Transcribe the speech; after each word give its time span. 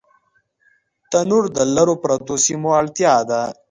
تنور 1.09 1.45
د 1.55 1.57
لرو 1.75 1.95
پرتو 2.03 2.33
سیمو 2.45 2.69
اړتیا 2.79 3.15
ده 3.29 3.41